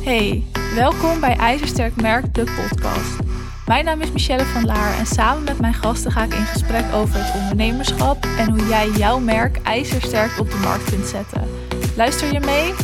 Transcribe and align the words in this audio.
Hey, 0.00 0.44
welkom 0.74 1.20
bij 1.20 1.36
IJzersterk 1.36 2.00
Merk, 2.00 2.34
de 2.34 2.44
podcast. 2.44 3.18
Mijn 3.66 3.84
naam 3.84 4.00
is 4.00 4.12
Michelle 4.12 4.44
van 4.44 4.64
Laar 4.64 4.98
en 4.98 5.06
samen 5.06 5.44
met 5.44 5.60
mijn 5.60 5.74
gasten 5.74 6.12
ga 6.12 6.22
ik 6.22 6.34
in 6.34 6.44
gesprek 6.44 6.92
over 6.92 7.24
het 7.24 7.34
ondernemerschap 7.42 8.24
en 8.38 8.50
hoe 8.50 8.68
jij 8.68 8.88
jouw 8.88 9.18
merk 9.18 9.56
ijzersterk 9.62 10.38
op 10.38 10.50
de 10.50 10.56
markt 10.56 10.90
kunt 10.90 11.06
zetten. 11.06 11.48
Luister 11.96 12.32
je 12.32 12.40
mee? 12.40 12.74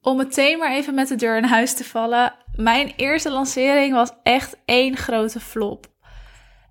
Om 0.00 0.16
meteen 0.16 0.58
maar 0.58 0.72
even 0.72 0.94
met 0.94 1.08
de 1.08 1.16
deur 1.16 1.36
in 1.36 1.44
huis 1.44 1.74
te 1.74 1.84
vallen. 1.84 2.34
Mijn 2.56 2.92
eerste 2.96 3.30
lancering 3.30 3.94
was 3.94 4.10
echt 4.22 4.56
één 4.64 4.96
grote 4.96 5.40
flop. 5.40 5.86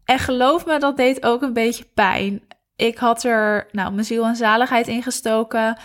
En 0.05 0.19
geloof 0.19 0.65
me, 0.65 0.79
dat 0.79 0.97
deed 0.97 1.25
ook 1.25 1.41
een 1.41 1.53
beetje 1.53 1.85
pijn. 1.93 2.41
Ik 2.75 2.97
had 2.97 3.23
er 3.23 3.67
nou, 3.71 3.93
mijn 3.93 4.05
ziel 4.05 4.25
en 4.25 4.35
zaligheid 4.35 4.87
in 4.87 5.03
gestoken. 5.03 5.77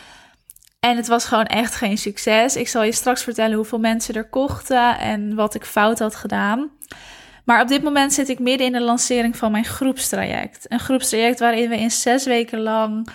En 0.81 0.97
het 0.97 1.07
was 1.07 1.25
gewoon 1.25 1.47
echt 1.47 1.75
geen 1.75 1.99
succes. 1.99 2.57
Ik 2.57 2.69
zal 2.69 2.83
je 2.83 2.93
straks 2.93 3.23
vertellen 3.23 3.57
hoeveel 3.57 3.79
mensen 3.79 4.15
er 4.15 4.29
kochten 4.29 4.99
en 4.99 5.35
wat 5.35 5.55
ik 5.55 5.65
fout 5.65 5.99
had 5.99 6.15
gedaan. 6.15 6.71
Maar 7.45 7.63
op 7.63 7.69
dit 7.69 7.83
moment 7.83 8.13
zit 8.13 8.29
ik 8.29 8.39
midden 8.39 8.67
in 8.67 8.73
de 8.73 8.81
lancering 8.81 9.37
van 9.37 9.51
mijn 9.53 9.65
groepstraject. 9.65 10.65
Een 10.69 10.81
groepstraject 10.81 11.39
waarin 11.39 11.69
we 11.69 11.77
in 11.77 11.91
zes 11.91 12.25
weken 12.25 12.61
lang 12.61 13.09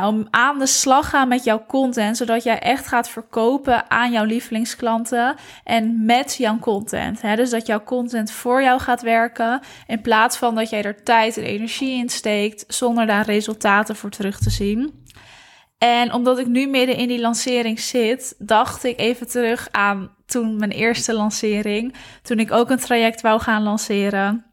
nou, 0.00 0.26
aan 0.30 0.58
de 0.58 0.66
slag 0.66 1.08
gaan 1.08 1.28
met 1.28 1.44
jouw 1.44 1.64
content, 1.66 2.16
zodat 2.16 2.42
jij 2.42 2.58
echt 2.58 2.86
gaat 2.86 3.08
verkopen 3.08 3.90
aan 3.90 4.12
jouw 4.12 4.24
lievelingsklanten 4.24 5.34
en 5.64 6.04
met 6.04 6.34
jouw 6.36 6.58
content. 6.58 7.22
Hè? 7.22 7.36
Dus 7.36 7.50
dat 7.50 7.66
jouw 7.66 7.82
content 7.82 8.30
voor 8.30 8.62
jou 8.62 8.80
gaat 8.80 9.02
werken, 9.02 9.60
in 9.86 10.00
plaats 10.00 10.36
van 10.36 10.54
dat 10.54 10.70
jij 10.70 10.82
er 10.82 11.02
tijd 11.02 11.36
en 11.36 11.44
energie 11.44 11.98
in 11.98 12.08
steekt, 12.08 12.64
zonder 12.68 13.06
daar 13.06 13.24
resultaten 13.24 13.96
voor 13.96 14.10
terug 14.10 14.38
te 14.38 14.50
zien. 14.50 15.04
En 15.78 16.12
omdat 16.12 16.38
ik 16.38 16.46
nu 16.46 16.66
midden 16.66 16.96
in 16.96 17.08
die 17.08 17.20
lancering 17.20 17.80
zit, 17.80 18.34
dacht 18.38 18.84
ik 18.84 18.98
even 18.98 19.28
terug 19.28 19.68
aan 19.70 20.10
toen 20.26 20.56
mijn 20.56 20.70
eerste 20.70 21.14
lancering, 21.14 21.94
toen 22.22 22.38
ik 22.38 22.52
ook 22.52 22.70
een 22.70 22.78
traject 22.78 23.20
wou 23.20 23.40
gaan 23.40 23.62
lanceren. 23.62 24.44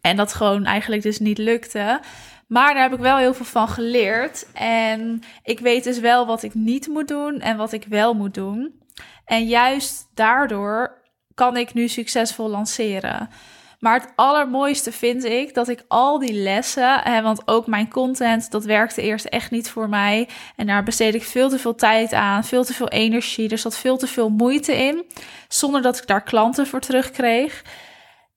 En 0.00 0.16
dat 0.16 0.34
gewoon 0.34 0.64
eigenlijk 0.64 1.02
dus 1.02 1.18
niet 1.18 1.38
lukte. 1.38 2.00
Maar 2.52 2.74
daar 2.74 2.82
heb 2.82 2.92
ik 2.92 2.98
wel 2.98 3.16
heel 3.16 3.34
veel 3.34 3.44
van 3.44 3.68
geleerd. 3.68 4.46
En 4.52 5.22
ik 5.42 5.60
weet 5.60 5.84
dus 5.84 5.98
wel 5.98 6.26
wat 6.26 6.42
ik 6.42 6.54
niet 6.54 6.86
moet 6.86 7.08
doen 7.08 7.40
en 7.40 7.56
wat 7.56 7.72
ik 7.72 7.84
wel 7.88 8.14
moet 8.14 8.34
doen. 8.34 8.80
En 9.24 9.46
juist 9.46 10.10
daardoor 10.14 11.02
kan 11.34 11.56
ik 11.56 11.74
nu 11.74 11.88
succesvol 11.88 12.48
lanceren. 12.48 13.28
Maar 13.78 14.00
het 14.00 14.12
allermooiste 14.14 14.92
vind 14.92 15.24
ik 15.24 15.54
dat 15.54 15.68
ik 15.68 15.84
al 15.88 16.18
die 16.18 16.32
lessen, 16.32 16.98
hè, 16.98 17.22
want 17.22 17.48
ook 17.48 17.66
mijn 17.66 17.90
content, 17.90 18.50
dat 18.50 18.64
werkte 18.64 19.02
eerst 19.02 19.24
echt 19.24 19.50
niet 19.50 19.70
voor 19.70 19.88
mij. 19.88 20.28
En 20.56 20.66
daar 20.66 20.82
besteed 20.82 21.14
ik 21.14 21.22
veel 21.22 21.48
te 21.48 21.58
veel 21.58 21.74
tijd 21.74 22.12
aan, 22.12 22.44
veel 22.44 22.64
te 22.64 22.74
veel 22.74 22.88
energie. 22.88 23.48
Er 23.48 23.58
zat 23.58 23.78
veel 23.78 23.96
te 23.96 24.06
veel 24.06 24.28
moeite 24.28 24.76
in, 24.76 25.04
zonder 25.48 25.82
dat 25.82 25.98
ik 25.98 26.06
daar 26.06 26.22
klanten 26.22 26.66
voor 26.66 26.80
terugkreeg. 26.80 27.64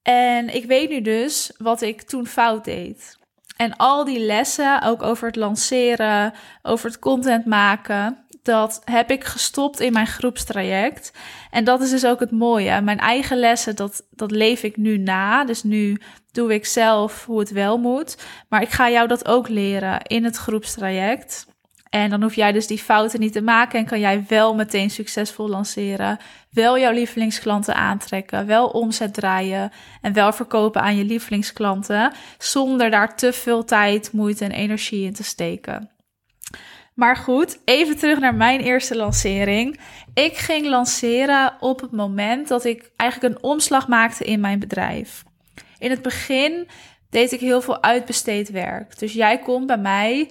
En 0.01 0.55
ik 0.55 0.65
weet 0.65 0.89
nu 0.89 1.01
dus 1.01 1.51
wat 1.57 1.81
ik 1.81 2.01
toen 2.01 2.27
fout 2.27 2.65
deed. 2.65 3.23
En 3.55 3.75
al 3.75 4.05
die 4.05 4.19
lessen, 4.19 4.81
ook 4.81 5.01
over 5.01 5.27
het 5.27 5.35
lanceren, 5.35 6.33
over 6.61 6.89
het 6.89 6.99
content 6.99 7.45
maken, 7.45 8.25
dat 8.45 8.81
heb 8.83 9.11
ik 9.11 9.23
gestopt 9.23 9.79
in 9.79 9.93
mijn 9.93 10.07
groepstraject. 10.07 11.11
En 11.51 11.63
dat 11.63 11.81
is 11.81 11.89
dus 11.89 12.05
ook 12.05 12.19
het 12.19 12.31
mooie. 12.31 12.81
Mijn 12.81 12.99
eigen 12.99 13.37
lessen, 13.37 13.75
dat, 13.75 14.03
dat 14.09 14.31
leef 14.31 14.63
ik 14.63 14.77
nu 14.77 14.97
na. 14.97 15.45
Dus 15.45 15.63
nu 15.63 16.01
doe 16.31 16.53
ik 16.53 16.65
zelf 16.65 17.25
hoe 17.25 17.39
het 17.39 17.51
wel 17.51 17.77
moet. 17.77 18.17
Maar 18.49 18.61
ik 18.61 18.69
ga 18.69 18.89
jou 18.89 19.07
dat 19.07 19.27
ook 19.27 19.49
leren 19.49 20.01
in 20.01 20.23
het 20.23 20.35
groepstraject. 20.35 21.47
En 21.95 22.09
dan 22.09 22.21
hoef 22.21 22.35
jij 22.35 22.51
dus 22.51 22.67
die 22.67 22.77
fouten 22.77 23.19
niet 23.19 23.33
te 23.33 23.41
maken 23.41 23.79
en 23.79 23.85
kan 23.85 23.99
jij 23.99 24.23
wel 24.27 24.55
meteen 24.55 24.89
succesvol 24.89 25.49
lanceren. 25.49 26.17
Wel 26.51 26.79
jouw 26.79 26.91
lievelingsklanten 26.91 27.75
aantrekken, 27.75 28.45
wel 28.45 28.67
omzet 28.67 29.13
draaien 29.13 29.71
en 30.01 30.13
wel 30.13 30.33
verkopen 30.33 30.81
aan 30.81 30.97
je 30.97 31.03
lievelingsklanten. 31.03 32.13
Zonder 32.37 32.89
daar 32.89 33.15
te 33.15 33.33
veel 33.33 33.63
tijd, 33.63 34.11
moeite 34.11 34.45
en 34.45 34.51
energie 34.51 35.05
in 35.05 35.13
te 35.13 35.23
steken. 35.23 35.89
Maar 36.93 37.15
goed, 37.15 37.59
even 37.65 37.97
terug 37.97 38.19
naar 38.19 38.35
mijn 38.35 38.59
eerste 38.59 38.95
lancering. 38.95 39.79
Ik 40.13 40.37
ging 40.37 40.67
lanceren 40.67 41.53
op 41.59 41.81
het 41.81 41.91
moment 41.91 42.47
dat 42.47 42.65
ik 42.65 42.91
eigenlijk 42.95 43.33
een 43.33 43.43
omslag 43.43 43.87
maakte 43.87 44.23
in 44.23 44.39
mijn 44.39 44.59
bedrijf. 44.59 45.23
In 45.77 45.89
het 45.89 46.01
begin 46.01 46.67
deed 47.09 47.31
ik 47.31 47.39
heel 47.39 47.61
veel 47.61 47.83
uitbesteed 47.83 48.49
werk. 48.49 48.99
Dus 48.99 49.13
jij 49.13 49.39
komt 49.39 49.67
bij 49.67 49.77
mij 49.77 50.29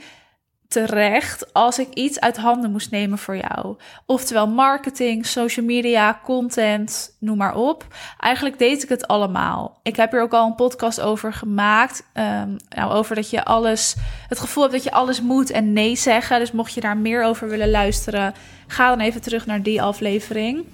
terecht 0.75 1.53
als 1.53 1.79
ik 1.79 1.89
iets 1.95 2.21
uit 2.21 2.37
handen 2.37 2.71
moest 2.71 2.91
nemen 2.91 3.19
voor 3.19 3.37
jou. 3.37 3.77
Oftewel 4.07 4.49
marketing, 4.49 5.27
social 5.27 5.67
media, 5.67 6.21
content, 6.23 7.17
noem 7.21 7.37
maar 7.37 7.55
op. 7.55 7.87
Eigenlijk 8.19 8.59
deed 8.59 8.83
ik 8.83 8.89
het 8.89 9.07
allemaal. 9.07 9.79
Ik 9.83 9.97
heb 9.97 10.11
hier 10.11 10.23
ook 10.23 10.33
al 10.33 10.47
een 10.47 10.55
podcast 10.55 11.01
over 11.01 11.33
gemaakt. 11.33 12.05
Um, 12.15 12.57
nou, 12.69 12.93
over 12.93 13.15
dat 13.15 13.31
je 13.31 13.45
alles, 13.45 13.97
het 14.29 14.39
gevoel 14.39 14.63
hebt 14.63 14.75
dat 14.75 14.85
je 14.85 14.93
alles 14.93 15.21
moet 15.21 15.51
en 15.51 15.73
nee 15.73 15.97
zeggen. 15.97 16.39
Dus 16.39 16.53
mocht 16.53 16.75
je 16.75 16.81
daar 16.81 16.97
meer 16.97 17.25
over 17.25 17.49
willen 17.49 17.71
luisteren, 17.71 18.35
ga 18.67 18.89
dan 18.89 19.01
even 19.01 19.21
terug 19.21 19.47
naar 19.47 19.63
die 19.63 19.83
aflevering. 19.83 20.65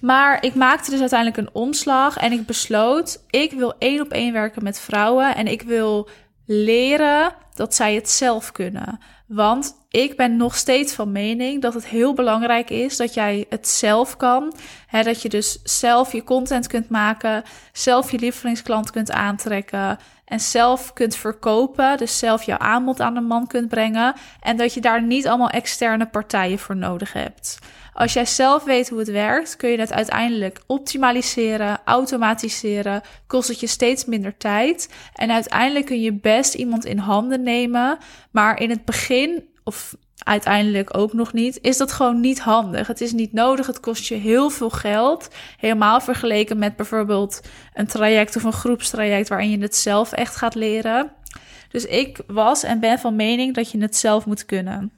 Maar 0.00 0.44
ik 0.44 0.54
maakte 0.54 0.90
dus 0.90 1.00
uiteindelijk 1.00 1.38
een 1.38 1.54
omslag 1.60 2.16
en 2.16 2.32
ik 2.32 2.46
besloot: 2.46 3.24
ik 3.30 3.52
wil 3.52 3.74
één 3.78 4.00
op 4.00 4.10
één 4.10 4.32
werken 4.32 4.62
met 4.62 4.80
vrouwen 4.80 5.34
en 5.34 5.46
ik 5.46 5.62
wil 5.62 6.08
leren 6.52 7.34
dat 7.54 7.74
zij 7.74 7.94
het 7.94 8.10
zelf 8.10 8.52
kunnen. 8.52 8.98
Want 9.26 9.74
ik 9.88 10.16
ben 10.16 10.36
nog 10.36 10.56
steeds 10.56 10.92
van 10.92 11.12
mening 11.12 11.62
dat 11.62 11.74
het 11.74 11.86
heel 11.86 12.14
belangrijk 12.14 12.70
is 12.70 12.96
dat 12.96 13.14
jij 13.14 13.46
het 13.48 13.68
zelf 13.68 14.16
kan. 14.16 14.52
Dat 14.90 15.22
je 15.22 15.28
dus 15.28 15.60
zelf 15.64 16.12
je 16.12 16.24
content 16.24 16.66
kunt 16.66 16.88
maken, 16.88 17.42
zelf 17.72 18.10
je 18.10 18.18
lievelingsklant 18.18 18.90
kunt 18.90 19.10
aantrekken 19.10 19.98
en 20.30 20.40
zelf 20.40 20.92
kunt 20.92 21.16
verkopen. 21.16 21.96
Dus 21.96 22.18
zelf 22.18 22.42
jouw 22.42 22.58
aanbod 22.58 23.00
aan 23.00 23.14
de 23.14 23.20
man 23.20 23.46
kunt 23.46 23.68
brengen. 23.68 24.14
En 24.40 24.56
dat 24.56 24.74
je 24.74 24.80
daar 24.80 25.02
niet 25.02 25.26
allemaal 25.26 25.50
externe 25.50 26.06
partijen 26.06 26.58
voor 26.58 26.76
nodig 26.76 27.12
hebt. 27.12 27.58
Als 27.92 28.12
jij 28.12 28.26
zelf 28.26 28.64
weet 28.64 28.88
hoe 28.88 28.98
het 28.98 29.10
werkt, 29.10 29.56
kun 29.56 29.70
je 29.70 29.78
het 29.78 29.92
uiteindelijk 29.92 30.60
optimaliseren, 30.66 31.80
automatiseren, 31.84 33.02
kost 33.26 33.48
het 33.48 33.60
je 33.60 33.66
steeds 33.66 34.04
minder 34.04 34.36
tijd. 34.36 34.94
En 35.14 35.30
uiteindelijk 35.30 35.86
kun 35.86 36.00
je 36.00 36.12
best 36.12 36.54
iemand 36.54 36.84
in 36.84 36.98
handen 36.98 37.42
nemen, 37.42 37.98
maar 38.30 38.60
in 38.60 38.70
het 38.70 38.84
begin, 38.84 39.48
of 39.64 39.96
uiteindelijk 40.24 40.96
ook 40.96 41.12
nog 41.12 41.32
niet, 41.32 41.58
is 41.60 41.76
dat 41.76 41.92
gewoon 41.92 42.20
niet 42.20 42.40
handig. 42.40 42.86
Het 42.86 43.00
is 43.00 43.12
niet 43.12 43.32
nodig, 43.32 43.66
het 43.66 43.80
kost 43.80 44.06
je 44.06 44.14
heel 44.14 44.50
veel 44.50 44.70
geld. 44.70 45.28
Helemaal 45.56 46.00
vergeleken 46.00 46.58
met 46.58 46.76
bijvoorbeeld 46.76 47.40
een 47.74 47.86
traject 47.86 48.36
of 48.36 48.42
een 48.42 48.52
groepstraject 48.52 49.28
waarin 49.28 49.50
je 49.50 49.58
het 49.58 49.76
zelf 49.76 50.12
echt 50.12 50.36
gaat 50.36 50.54
leren. 50.54 51.12
Dus 51.68 51.84
ik 51.84 52.20
was 52.26 52.62
en 52.62 52.80
ben 52.80 52.98
van 52.98 53.16
mening 53.16 53.54
dat 53.54 53.70
je 53.70 53.80
het 53.80 53.96
zelf 53.96 54.26
moet 54.26 54.44
kunnen 54.44 54.92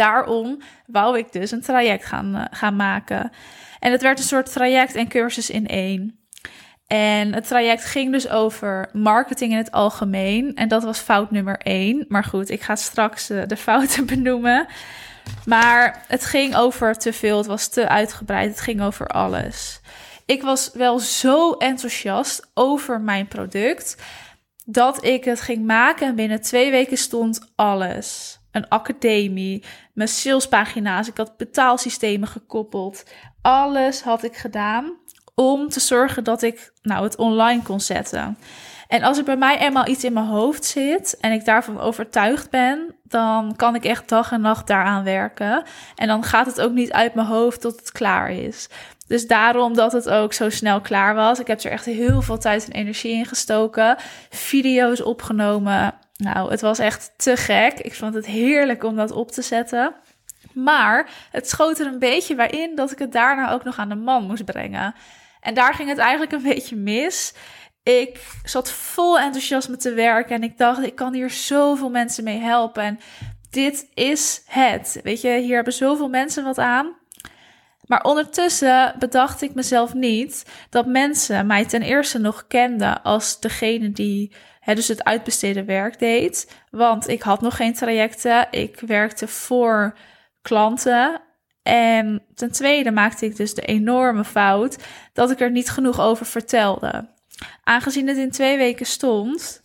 daarom 0.00 0.62
wou 0.86 1.18
ik 1.18 1.32
dus 1.32 1.50
een 1.50 1.60
traject 1.60 2.04
gaan, 2.04 2.36
uh, 2.36 2.44
gaan 2.50 2.76
maken. 2.76 3.30
En 3.78 3.92
het 3.92 4.02
werd 4.02 4.18
een 4.18 4.24
soort 4.24 4.52
traject 4.52 4.94
en 4.94 5.08
cursus 5.08 5.50
in 5.50 5.66
één. 5.66 6.19
En 6.92 7.34
het 7.34 7.46
traject 7.46 7.84
ging 7.84 8.12
dus 8.12 8.28
over 8.28 8.88
marketing 8.92 9.52
in 9.52 9.58
het 9.58 9.70
algemeen. 9.70 10.54
En 10.54 10.68
dat 10.68 10.82
was 10.82 10.98
fout 10.98 11.30
nummer 11.30 11.58
één. 11.58 12.04
Maar 12.08 12.24
goed, 12.24 12.50
ik 12.50 12.62
ga 12.62 12.76
straks 12.76 13.30
uh, 13.30 13.42
de 13.46 13.56
fouten 13.56 14.06
benoemen. 14.16 14.66
Maar 15.44 16.04
het 16.08 16.24
ging 16.24 16.56
over 16.56 16.94
te 16.94 17.12
veel. 17.12 17.36
Het 17.36 17.46
was 17.46 17.68
te 17.68 17.88
uitgebreid. 17.88 18.50
Het 18.50 18.60
ging 18.60 18.82
over 18.82 19.06
alles. 19.06 19.80
Ik 20.26 20.42
was 20.42 20.70
wel 20.72 20.98
zo 20.98 21.52
enthousiast 21.52 22.50
over 22.54 23.00
mijn 23.00 23.28
product. 23.28 23.96
Dat 24.64 25.04
ik 25.04 25.24
het 25.24 25.40
ging 25.40 25.66
maken 25.66 26.06
en 26.06 26.14
binnen 26.14 26.40
twee 26.40 26.70
weken 26.70 26.96
stond 26.96 27.52
alles 27.54 28.40
een 28.50 28.68
academie, 28.68 29.64
mijn 29.92 30.08
salespagina's, 30.08 31.08
ik 31.08 31.16
had 31.16 31.36
betaalsystemen 31.36 32.28
gekoppeld. 32.28 33.04
Alles 33.42 34.02
had 34.02 34.22
ik 34.22 34.36
gedaan 34.36 34.98
om 35.40 35.68
te 35.68 35.80
zorgen 35.80 36.24
dat 36.24 36.42
ik 36.42 36.72
nou, 36.82 37.04
het 37.04 37.16
online 37.16 37.62
kon 37.62 37.80
zetten. 37.80 38.38
En 38.88 39.02
als 39.02 39.18
er 39.18 39.24
bij 39.24 39.36
mij 39.36 39.58
eenmaal 39.58 39.86
iets 39.86 40.04
in 40.04 40.12
mijn 40.12 40.26
hoofd 40.26 40.64
zit 40.64 41.16
en 41.20 41.32
ik 41.32 41.44
daarvan 41.44 41.80
overtuigd 41.80 42.50
ben, 42.50 42.94
dan 43.02 43.56
kan 43.56 43.74
ik 43.74 43.84
echt 43.84 44.08
dag 44.08 44.32
en 44.32 44.40
nacht 44.40 44.66
daaraan 44.66 45.04
werken. 45.04 45.62
En 45.94 46.08
dan 46.08 46.24
gaat 46.24 46.46
het 46.46 46.60
ook 46.60 46.72
niet 46.72 46.92
uit 46.92 47.14
mijn 47.14 47.26
hoofd 47.26 47.60
tot 47.60 47.76
het 47.76 47.92
klaar 47.92 48.30
is. 48.30 48.68
Dus 49.06 49.26
daarom 49.26 49.74
dat 49.74 49.92
het 49.92 50.08
ook 50.08 50.32
zo 50.32 50.50
snel 50.50 50.80
klaar 50.80 51.14
was. 51.14 51.38
Ik 51.38 51.46
heb 51.46 51.60
er 51.60 51.70
echt 51.70 51.84
heel 51.84 52.22
veel 52.22 52.38
tijd 52.38 52.64
en 52.64 52.72
energie 52.72 53.12
in 53.12 53.26
gestoken. 53.26 53.96
Video's 54.30 55.00
opgenomen. 55.00 55.94
Nou, 56.16 56.50
het 56.50 56.60
was 56.60 56.78
echt 56.78 57.12
te 57.16 57.36
gek. 57.36 57.78
Ik 57.78 57.94
vond 57.94 58.14
het 58.14 58.26
heerlijk 58.26 58.84
om 58.84 58.96
dat 58.96 59.10
op 59.10 59.30
te 59.30 59.42
zetten. 59.42 59.94
Maar 60.52 61.08
het 61.30 61.48
schoot 61.48 61.78
er 61.78 61.86
een 61.86 61.98
beetje 61.98 62.34
bij 62.34 62.48
in 62.48 62.74
dat 62.74 62.92
ik 62.92 62.98
het 62.98 63.12
daarna 63.12 63.52
ook 63.52 63.64
nog 63.64 63.78
aan 63.78 63.88
de 63.88 63.94
man 63.94 64.26
moest 64.26 64.44
brengen. 64.44 64.94
En 65.40 65.54
daar 65.54 65.74
ging 65.74 65.88
het 65.88 65.98
eigenlijk 65.98 66.32
een 66.32 66.42
beetje 66.52 66.76
mis. 66.76 67.34
Ik 67.82 68.20
zat 68.44 68.70
vol 68.70 69.18
enthousiasme 69.18 69.76
te 69.76 69.94
werken 69.94 70.36
en 70.36 70.42
ik 70.42 70.58
dacht, 70.58 70.82
ik 70.82 70.94
kan 70.94 71.14
hier 71.14 71.30
zoveel 71.30 71.90
mensen 71.90 72.24
mee 72.24 72.38
helpen. 72.38 72.82
En 72.82 72.98
dit 73.50 73.90
is 73.94 74.42
het. 74.46 75.00
Weet 75.02 75.20
je, 75.20 75.28
hier 75.28 75.54
hebben 75.54 75.72
zoveel 75.72 76.08
mensen 76.08 76.44
wat 76.44 76.58
aan. 76.58 76.98
Maar 77.86 78.02
ondertussen 78.02 78.94
bedacht 78.98 79.42
ik 79.42 79.54
mezelf 79.54 79.94
niet 79.94 80.44
dat 80.70 80.86
mensen 80.86 81.46
mij 81.46 81.64
ten 81.64 81.82
eerste 81.82 82.18
nog 82.18 82.46
kenden 82.46 83.02
als 83.02 83.40
degene 83.40 83.90
die 83.90 84.34
hè, 84.60 84.74
dus 84.74 84.88
het 84.88 85.04
uitbesteden 85.04 85.66
werk 85.66 85.98
deed. 85.98 86.54
Want 86.70 87.08
ik 87.08 87.22
had 87.22 87.40
nog 87.40 87.56
geen 87.56 87.74
trajecten. 87.74 88.46
Ik 88.50 88.80
werkte 88.80 89.28
voor 89.28 89.96
klanten. 90.42 91.20
En 91.70 92.22
ten 92.34 92.52
tweede 92.52 92.90
maakte 92.90 93.24
ik 93.26 93.36
dus 93.36 93.54
de 93.54 93.62
enorme 93.62 94.24
fout 94.24 94.76
dat 95.12 95.30
ik 95.30 95.40
er 95.40 95.50
niet 95.50 95.70
genoeg 95.70 96.00
over 96.00 96.26
vertelde. 96.26 97.08
Aangezien 97.64 98.08
het 98.08 98.16
in 98.16 98.30
twee 98.30 98.56
weken 98.56 98.86
stond, 98.86 99.60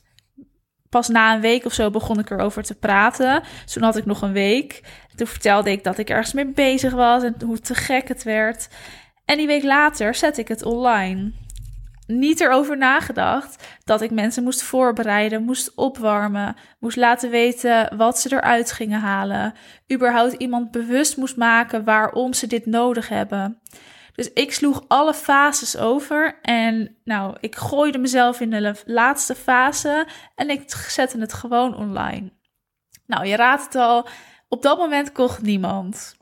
pas 0.90 1.07
na 1.07 1.34
een 1.34 1.42
week 1.42 1.66
of 1.66 1.74
zo 1.74 1.90
begon 1.90 2.19
ik 2.19 2.30
erover 2.30 2.63
te 2.63 2.75
praten. 2.75 3.44
toen 3.66 3.84
had 3.84 3.96
ik 3.96 4.06
nog 4.06 4.22
een 4.22 4.31
week. 4.31 4.81
Toen 5.16 5.28
vertelde 5.28 5.72
ik 5.72 5.84
dat 5.84 5.98
ik 5.98 6.10
ergens 6.10 6.34
mee 6.34 6.52
bezig 6.52 6.94
was 6.94 7.24
en 7.24 7.36
hoe 7.46 7.60
te 7.60 7.75
gek 7.75 8.08
het 8.08 8.24
werd. 8.24 8.68
En 9.25 9.38
die 9.38 9.48
week 9.48 9.63
later 9.63 10.16
zette 10.16 10.42
ik 10.42 10.48
het 10.48 10.63
online. 10.63 11.31
Niet 12.07 12.40
erover 12.40 12.78
nagedacht 12.78 13.68
dat 13.84 14.02
ik 14.02 14.12
mensen 14.12 14.44
moest 14.44 14.62
voorbereiden, 14.62 15.44
moest 15.44 15.75
opwarmen, 15.75 16.56
moest 16.80 16.98
laten 16.98 17.30
weten 17.30 17.98
wat 17.98 18.19
ze 18.19 18.34
eruit 18.34 18.72
gingen 18.72 19.00
halen. 19.00 19.54
Überhaupt 19.94 20.34
iemand 20.34 20.72
bewust 20.72 21.18
moest 21.18 21.38
maken 21.38 21.84
waarom 21.84 22.34
ze 22.34 22.48
dit 22.48 22.66
nodig 22.66 23.10
hebben. 23.10 23.62
Dus 24.16 24.34
ik 24.34 24.54
sloeg 24.54 24.84
alle 24.88 25.13
fases 25.13 25.78
over 25.78 26.40
en 26.42 26.98
nou, 27.04 27.38
ik 27.40 27.56
gooide 27.56 27.98
mezelf 27.98 28.40
in 28.40 28.50
de 28.50 28.75
laatste 28.86 29.36
fase 29.36 30.08
en 30.36 30.50
ik 30.50 30.69
zette 30.69 31.19
het 31.19 31.34
gewoon 31.34 31.75
online. 31.75 32.31
Nou, 33.06 33.25
je 33.25 33.36
raadt 33.36 33.63
het 33.63 33.75
al, 33.75 34.08
op 34.48 34.62
dat 34.62 34.78
moment 34.78 35.12
kocht 35.12 35.42
niemand. 35.42 36.16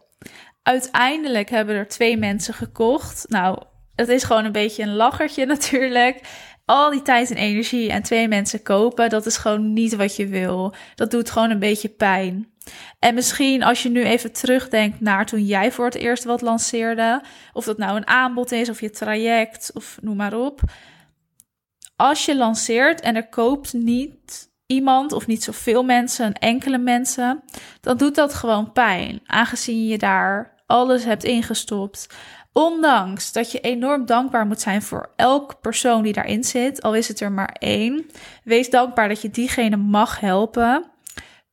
Uiteindelijk 0.64 1.50
hebben 1.50 1.76
er 1.76 1.88
twee 1.88 2.18
mensen 2.18 2.54
gekocht. 2.54 3.26
Nou, 3.30 3.64
het 3.96 4.10
is 4.10 4.24
gewoon 4.24 4.46
een 4.46 4.52
beetje 4.52 4.84
een 4.84 4.96
lachertje 4.96 5.46
natuurlijk. 5.56 6.22
Al 6.66 6.92
die 6.92 7.02
tijd 7.02 7.30
en 7.30 7.38
energie 7.38 7.90
en 7.90 8.04
twee 8.04 8.28
mensen 8.28 8.64
kopen, 8.64 9.10
dat 9.10 9.26
is 9.26 9.38
gewoon 9.38 9.74
niet 9.74 9.96
wat 9.96 10.16
je 10.16 10.28
wil. 10.28 10.74
Dat 10.96 11.12
doet 11.12 11.30
gewoon 11.30 11.50
een 11.50 11.60
beetje 11.60 11.90
pijn. 11.90 12.52
En 13.00 13.14
misschien 13.14 13.64
als 13.64 13.84
je 13.84 13.90
nu 13.90 14.04
even 14.04 14.32
terugdenkt 14.32 15.00
naar 15.00 15.26
toen 15.26 15.46
jij 15.46 15.72
voor 15.72 15.86
het 15.86 15.96
eerst 15.96 16.24
wat 16.24 16.42
lanceerde, 16.42 17.22
of 17.54 17.66
dat 17.66 17.78
nou 17.78 17.98
een 17.98 18.08
aanbod 18.08 18.52
is 18.52 18.70
of 18.70 18.82
je 18.82 18.90
traject 18.90 19.72
of 19.74 19.98
noem 20.02 20.16
maar 20.16 20.34
op. 20.34 20.62
Als 21.96 22.26
je 22.26 22.36
lanceert 22.36 23.02
en 23.02 23.16
er 23.16 23.30
koopt 23.30 23.74
niet 23.74 24.52
iemand 24.66 25.12
of 25.12 25.28
niet 25.28 25.44
zoveel 25.44 25.84
mensen, 25.84 26.34
enkele 26.34 26.78
mensen, 26.78 27.44
dan 27.82 27.98
doet 27.98 28.16
dat 28.16 28.34
gewoon 28.34 28.72
pijn, 28.72 29.20
aangezien 29.26 29.88
je 29.88 29.98
daar 29.98 30.53
alles 30.66 31.04
hebt 31.04 31.24
ingestopt. 31.24 32.08
Ondanks 32.52 33.32
dat 33.32 33.52
je 33.52 33.60
enorm 33.60 34.06
dankbaar 34.06 34.46
moet 34.46 34.62
zijn 34.62 34.82
voor 34.82 35.12
elke 35.16 35.56
persoon 35.62 36.04
die 36.04 36.14
daarin 36.14 36.44
zit, 36.44 36.82
al 36.82 36.96
is 36.96 37.08
het 37.08 37.20
er 37.20 37.32
maar 37.32 37.56
één, 37.60 38.06
wees 38.44 38.70
dankbaar 38.70 39.08
dat 39.08 39.22
je 39.22 39.30
diegene 39.30 39.78
mag 39.78 40.20
helpen 40.20 40.92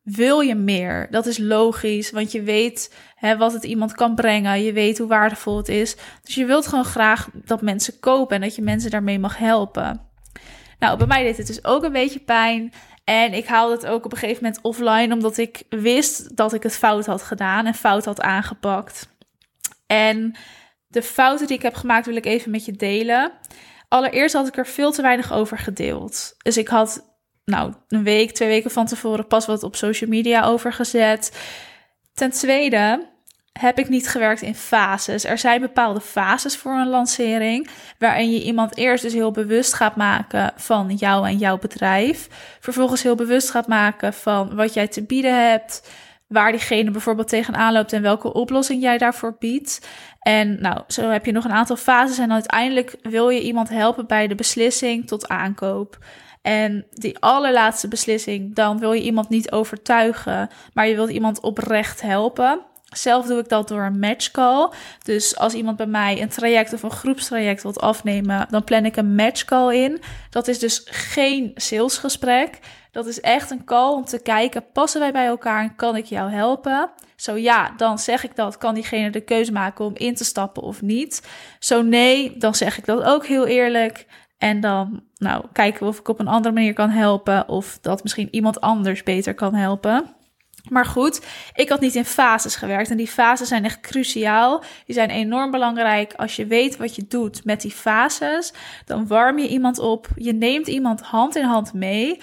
wil 0.03 0.41
je 0.41 0.55
meer. 0.55 1.07
Dat 1.11 1.27
is 1.27 1.39
logisch, 1.39 2.11
want 2.11 2.33
je 2.33 2.43
weet 2.43 2.95
hè, 3.15 3.37
wat 3.37 3.53
het 3.53 3.65
iemand 3.65 3.93
kan 3.93 4.15
brengen. 4.15 4.63
Je 4.63 4.73
weet 4.73 4.99
hoe 4.99 5.09
waardevol 5.09 5.57
het 5.57 5.69
is. 5.69 5.97
Dus 6.23 6.35
je 6.35 6.45
wilt 6.45 6.67
gewoon 6.67 6.85
graag 6.85 7.29
dat 7.35 7.63
mensen 7.63 7.99
kopen 8.01 8.37
en 8.37 8.43
dat 8.43 8.55
je 8.55 8.63
mensen 8.63 8.91
daarmee 8.91 9.19
mag 9.19 9.39
helpen. 9.39 10.01
Nou, 10.79 10.99
bij 10.99 11.07
mij 11.07 11.23
deed 11.23 11.37
het 11.37 11.47
dus 11.47 11.65
ook 11.65 11.85
een 11.85 11.93
beetje 11.93 12.19
pijn. 12.21 12.73
En 13.11 13.33
ik 13.33 13.47
haalde 13.47 13.75
het 13.75 13.87
ook 13.87 14.05
op 14.05 14.13
een 14.13 14.19
gegeven 14.19 14.43
moment 14.45 14.63
offline, 14.63 15.15
omdat 15.15 15.39
ik 15.39 15.63
wist 15.69 16.37
dat 16.37 16.53
ik 16.53 16.63
het 16.63 16.77
fout 16.77 17.07
had 17.07 17.23
gedaan 17.23 17.67
en 17.67 17.75
fout 17.75 18.05
had 18.05 18.21
aangepakt. 18.21 19.09
En 19.87 20.35
de 20.87 21.03
fouten 21.03 21.47
die 21.47 21.57
ik 21.57 21.63
heb 21.63 21.75
gemaakt 21.75 22.07
wil 22.07 22.17
ik 22.17 22.27
even 22.27 22.51
met 22.51 22.65
je 22.65 22.73
delen. 22.73 23.33
Allereerst 23.89 24.35
had 24.35 24.47
ik 24.47 24.57
er 24.57 24.67
veel 24.67 24.93
te 24.93 25.03
weinig 25.03 25.33
over 25.33 25.59
gedeeld. 25.59 26.35
Dus 26.43 26.57
ik 26.57 26.69
had 26.69 27.17
nou, 27.45 27.75
een 27.89 28.03
week, 28.03 28.33
twee 28.33 28.49
weken 28.49 28.71
van 28.71 28.87
tevoren 28.87 29.27
pas 29.27 29.47
wat 29.47 29.63
op 29.63 29.77
social 29.77 30.11
media 30.11 30.45
over 30.45 30.73
gezet. 30.73 31.39
Ten 32.15 32.31
tweede 32.31 33.09
heb 33.61 33.79
ik 33.79 33.89
niet 33.89 34.09
gewerkt 34.09 34.43
in 34.43 34.55
fases. 34.55 35.25
Er 35.25 35.39
zijn 35.39 35.61
bepaalde 35.61 36.01
fases 36.01 36.57
voor 36.57 36.73
een 36.73 36.89
lancering, 36.89 37.69
waarin 37.99 38.31
je 38.31 38.43
iemand 38.43 38.77
eerst 38.77 39.03
dus 39.03 39.13
heel 39.13 39.31
bewust 39.31 39.75
gaat 39.75 39.97
maken 39.97 40.53
van 40.57 40.95
jou 40.95 41.27
en 41.27 41.37
jouw 41.37 41.59
bedrijf. 41.59 42.29
Vervolgens 42.61 43.03
heel 43.03 43.15
bewust 43.15 43.51
gaat 43.51 43.67
maken 43.67 44.13
van 44.13 44.55
wat 44.55 44.75
jij 44.75 44.89
te 44.89 45.03
bieden 45.03 45.51
hebt, 45.51 45.91
waar 46.27 46.51
diegene 46.51 46.91
bijvoorbeeld 46.91 47.29
tegenaan 47.29 47.73
loopt 47.73 47.93
en 47.93 48.03
welke 48.03 48.33
oplossing 48.33 48.83
jij 48.83 48.99
daarvoor 48.99 49.37
biedt. 49.39 49.89
En 50.21 50.61
nou, 50.61 50.81
zo 50.87 51.09
heb 51.09 51.27
je 51.27 51.33
nog 51.33 51.45
een 51.45 51.53
aantal 51.53 51.77
fases 51.77 52.19
en 52.19 52.33
uiteindelijk 52.33 52.97
wil 53.03 53.29
je 53.29 53.43
iemand 53.43 53.69
helpen 53.69 54.07
bij 54.07 54.27
de 54.27 54.35
beslissing 54.35 55.07
tot 55.07 55.29
aankoop. 55.29 55.99
En 56.43 56.87
die 56.91 57.19
allerlaatste 57.19 57.89
beslissing, 57.89 58.55
dan 58.55 58.79
wil 58.79 58.93
je 58.93 59.03
iemand 59.03 59.29
niet 59.29 59.51
overtuigen, 59.51 60.49
maar 60.75 60.87
je 60.87 60.95
wilt 60.95 61.11
iemand 61.11 61.41
oprecht 61.41 62.01
helpen. 62.01 62.61
Zelf 62.91 63.27
doe 63.27 63.39
ik 63.39 63.49
dat 63.49 63.69
door 63.69 63.83
een 63.83 63.99
matchcall. 63.99 64.71
Dus 65.05 65.37
als 65.37 65.55
iemand 65.55 65.77
bij 65.77 65.87
mij 65.87 66.23
een 66.23 66.29
traject 66.29 66.73
of 66.73 66.83
een 66.83 66.91
groepstraject 66.91 67.63
wilt 67.63 67.81
afnemen, 67.81 68.47
dan 68.51 68.65
plan 68.65 68.85
ik 68.85 68.97
een 68.97 69.15
matchcall 69.15 69.77
in. 69.77 70.01
Dat 70.31 70.49
is 70.49 70.59
dus 70.59 70.83
geen 70.85 71.53
salesgesprek. 71.55 72.59
Dat 72.93 73.07
is 73.07 73.21
echt 73.21 73.51
een 73.51 73.65
call 73.65 73.93
om 73.93 74.05
te 74.05 74.23
kijken, 74.23 74.65
passen 74.73 75.01
wij 75.01 75.13
bij 75.13 75.27
elkaar 75.27 75.63
en 75.63 75.77
kan 75.77 75.97
ik 75.97 76.05
jou 76.05 76.31
helpen? 76.31 76.91
Zo 77.17 77.37
ja, 77.37 77.73
dan 77.77 77.99
zeg 77.99 78.25
ik 78.25 78.37
dat, 78.37 78.59
kan 78.59 78.75
diegene 78.75 79.11
de 79.11 79.21
keuze 79.21 79.53
maken 79.53 79.85
om 79.85 79.97
in 79.97 80.15
te 80.15 80.25
stappen 80.25 80.63
of 80.63 80.83
niet? 80.83 81.29
Zo 81.59 81.83
nee, 81.83 82.37
dan 82.39 82.55
zeg 82.55 82.79
ik 82.79 82.85
dat 82.85 83.03
ook 83.03 83.27
heel 83.27 83.47
eerlijk. 83.47 84.07
En 84.39 84.61
dan 84.61 85.03
nou, 85.17 85.45
kijken 85.53 85.83
we 85.83 85.89
of 85.89 85.99
ik 85.99 86.09
op 86.09 86.21
een 86.21 86.29
andere 86.29 86.55
manier 86.55 86.73
kan 86.73 86.91
helpen. 86.91 87.49
Of 87.49 87.79
dat 87.81 88.03
misschien 88.03 88.29
iemand 88.31 88.61
anders 88.61 89.03
beter 89.03 89.35
kan 89.35 89.55
helpen. 89.55 90.15
Maar 90.69 90.87
goed, 90.87 91.27
ik 91.55 91.69
had 91.69 91.81
niet 91.81 91.95
in 91.95 92.05
fases 92.05 92.57
gewerkt. 92.57 92.91
En 92.91 92.97
die 92.97 93.09
fases 93.09 93.49
zijn 93.49 93.65
echt 93.65 93.81
cruciaal. 93.81 94.63
Die 94.87 94.95
zijn 94.95 95.11
enorm 95.11 95.51
belangrijk. 95.51 96.15
Als 96.15 96.37
je 96.37 96.47
weet 96.47 96.77
wat 96.77 96.97
je 96.97 97.05
doet 97.09 97.45
met 97.45 97.61
die 97.61 97.71
fases, 97.71 98.53
dan 98.85 99.07
warm 99.07 99.39
je 99.39 99.49
iemand 99.49 99.79
op. 99.79 100.09
Je 100.15 100.33
neemt 100.33 100.67
iemand 100.67 101.01
hand 101.01 101.37
in 101.37 101.45
hand 101.45 101.73
mee 101.73 102.21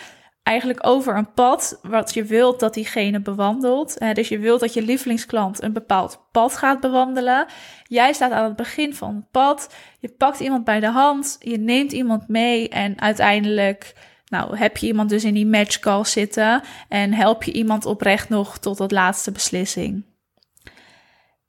eigenlijk 0.47 0.87
over 0.87 1.17
een 1.17 1.33
pad 1.33 1.79
wat 1.81 2.13
je 2.13 2.23
wilt 2.23 2.59
dat 2.59 2.73
diegene 2.73 3.21
bewandelt. 3.21 3.97
dus 4.13 4.27
je 4.27 4.39
wilt 4.39 4.59
dat 4.59 4.73
je 4.73 4.81
lievelingsklant 4.81 5.63
een 5.63 5.73
bepaald 5.73 6.27
pad 6.31 6.57
gaat 6.57 6.79
bewandelen. 6.79 7.45
Jij 7.83 8.13
staat 8.13 8.31
aan 8.31 8.43
het 8.43 8.55
begin 8.55 8.95
van 8.95 9.15
het 9.15 9.31
pad. 9.31 9.75
Je 9.99 10.09
pakt 10.09 10.39
iemand 10.39 10.63
bij 10.63 10.79
de 10.79 10.89
hand, 10.89 11.35
je 11.39 11.57
neemt 11.57 11.91
iemand 11.91 12.27
mee 12.27 12.69
en 12.69 13.01
uiteindelijk 13.01 13.93
nou, 14.29 14.57
heb 14.57 14.77
je 14.77 14.87
iemand 14.87 15.09
dus 15.09 15.23
in 15.23 15.33
die 15.33 15.45
matchcall 15.45 16.05
zitten 16.05 16.61
en 16.89 17.13
help 17.13 17.43
je 17.43 17.51
iemand 17.51 17.85
oprecht 17.85 18.29
nog 18.29 18.57
tot 18.57 18.77
dat 18.77 18.91
laatste 18.91 19.31
beslissing. 19.31 20.03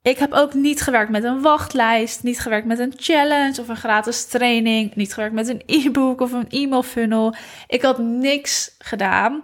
Ik 0.01 0.17
heb 0.17 0.33
ook 0.33 0.53
niet 0.53 0.81
gewerkt 0.81 1.11
met 1.11 1.23
een 1.23 1.41
wachtlijst, 1.41 2.23
niet 2.23 2.39
gewerkt 2.39 2.67
met 2.67 2.79
een 2.79 2.93
challenge 2.97 3.61
of 3.61 3.67
een 3.67 3.77
gratis 3.77 4.25
training, 4.25 4.95
niet 4.95 5.13
gewerkt 5.13 5.35
met 5.35 5.47
een 5.47 5.63
e-book 5.65 6.21
of 6.21 6.31
een 6.31 6.49
e-mail 6.49 6.83
funnel. 6.83 7.35
Ik 7.67 7.81
had 7.81 7.97
niks 7.97 8.75
gedaan. 8.77 9.41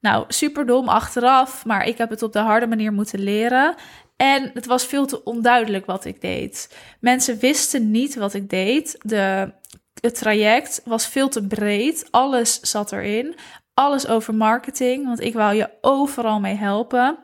Nou, 0.00 0.24
super 0.28 0.66
dom 0.66 0.88
achteraf, 0.88 1.64
maar 1.64 1.86
ik 1.86 1.98
heb 1.98 2.10
het 2.10 2.22
op 2.22 2.32
de 2.32 2.38
harde 2.38 2.66
manier 2.66 2.92
moeten 2.92 3.20
leren. 3.20 3.74
En 4.16 4.50
het 4.54 4.66
was 4.66 4.86
veel 4.86 5.06
te 5.06 5.24
onduidelijk 5.24 5.86
wat 5.86 6.04
ik 6.04 6.20
deed. 6.20 6.76
Mensen 7.00 7.38
wisten 7.38 7.90
niet 7.90 8.14
wat 8.14 8.34
ik 8.34 8.50
deed. 8.50 8.96
De, 9.00 9.52
het 10.00 10.14
traject 10.14 10.80
was 10.84 11.06
veel 11.06 11.28
te 11.28 11.46
breed. 11.46 12.08
Alles 12.10 12.60
zat 12.60 12.92
erin. 12.92 13.34
Alles 13.74 14.06
over 14.06 14.34
marketing, 14.34 15.06
want 15.06 15.20
ik 15.20 15.34
wou 15.34 15.54
je 15.54 15.70
overal 15.80 16.40
mee 16.40 16.54
helpen. 16.54 17.18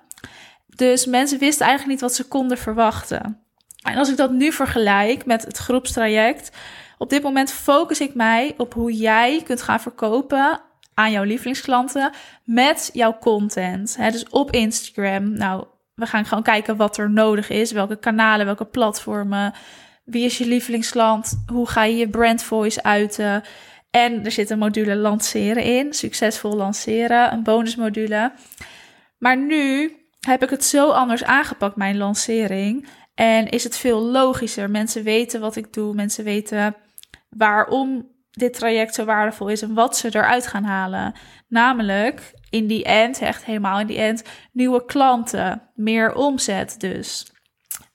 Dus 0.67 1.07
mensen 1.07 1.39
wisten 1.39 1.67
eigenlijk 1.67 1.93
niet 1.93 2.09
wat 2.09 2.15
ze 2.15 2.29
konden 2.29 2.59
verwachten. 2.59 3.43
En 3.83 3.97
als 3.97 4.11
ik 4.11 4.17
dat 4.17 4.31
nu 4.31 4.53
vergelijk 4.53 5.27
met 5.27 5.45
het 5.45 5.57
groepstraject, 5.57 6.51
op 6.99 7.11
dit 7.11 7.23
moment 7.23 7.53
focus 7.53 8.01
ik 8.01 8.15
mij 8.15 8.55
op 8.57 8.75
hoe 8.75 8.93
jij 8.93 9.43
kunt 9.45 9.63
gaan 9.63 9.81
verkopen 9.81 10.61
aan 10.95 11.11
jouw 11.11 11.23
lievelingsklanten 11.23 12.13
met 12.45 12.91
jouw 12.93 13.19
content. 13.19 13.97
dus 13.97 14.29
op 14.29 14.51
Instagram. 14.51 15.33
Nou, 15.33 15.65
we 15.95 16.07
gaan 16.07 16.25
gewoon 16.25 16.43
kijken 16.43 16.77
wat 16.77 16.97
er 16.97 17.11
nodig 17.11 17.49
is, 17.49 17.73
welke 17.73 17.97
kanalen, 17.97 18.47
welke 18.47 18.65
platformen. 18.65 19.53
Wie 20.11 20.25
is 20.25 20.39
je 20.39 20.47
lievelingsklant? 20.47 21.43
Hoe 21.47 21.69
ga 21.69 21.85
je 21.85 21.97
je 21.97 22.09
brand 22.09 22.43
voice 22.43 22.83
uiten? 22.83 23.43
En 23.91 24.25
er 24.25 24.31
zit 24.31 24.51
een 24.51 24.59
module 24.59 24.97
lanceren 24.97 25.63
in, 25.63 25.93
succesvol 25.93 26.57
lanceren, 26.57 27.33
een 27.33 27.43
bonusmodule. 27.43 28.33
Maar 29.19 29.37
nu 29.37 29.97
heb 30.21 30.43
ik 30.43 30.51
het 30.51 30.65
zo 30.65 30.91
anders 30.91 31.25
aangepakt, 31.25 31.77
mijn 31.77 31.97
lancering. 31.97 32.89
En 33.15 33.49
is 33.49 33.65
het 33.65 33.77
veel 33.77 34.01
logischer. 34.01 34.71
Mensen 34.71 35.03
weten 35.03 35.41
wat 35.41 35.57
ik 35.57 35.73
doe. 35.73 35.95
Mensen 35.95 36.25
weten 36.25 36.77
waarom 37.29 38.09
dit 38.31 38.55
traject 38.55 38.95
zo 38.95 39.05
waardevol 39.05 39.49
is 39.49 39.63
en 39.63 39.75
wat 39.75 39.97
ze 39.97 40.09
eruit 40.17 40.47
gaan 40.47 40.65
halen. 40.65 41.15
Namelijk 41.49 42.33
in 42.51 42.67
die 42.67 42.85
end, 42.85 43.19
echt 43.19 43.45
helemaal 43.45 43.81
in 43.81 43.87
die 43.87 43.99
end, 43.99 44.23
nieuwe 44.53 44.85
klanten, 44.85 45.63
meer 45.75 46.15
omzet 46.15 46.75
dus. 46.81 47.27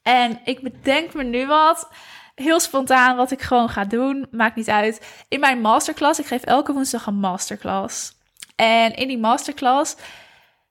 En 0.04 0.40
ik 0.44 0.62
bedenk 0.62 1.14
me 1.14 1.24
nu 1.24 1.48
wat, 1.48 1.90
heel 2.36 2.60
spontaan 2.60 3.16
wat 3.16 3.32
ik 3.32 3.42
gewoon 3.42 3.70
ga 3.70 3.86
doen, 3.86 4.28
maakt 4.32 4.56
niet 4.56 4.70
uit. 4.70 5.26
In 5.30 5.40
mijn 5.40 5.62
masterclass, 5.62 6.20
ik 6.20 6.26
geef 6.26 6.44
elke 6.44 6.74
woensdag 6.74 7.06
een 7.06 7.20
masterclass. 7.20 8.16
En 8.56 8.94
in 8.96 9.08
die 9.08 9.20
masterclass 9.20 9.96